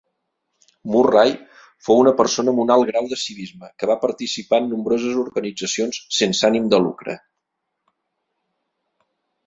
[0.93, 1.33] Murray
[1.87, 6.03] fou una persona amb un alt grau de civisme que va participar en nombroses organitzacions
[6.23, 7.19] sense ànim de lucre.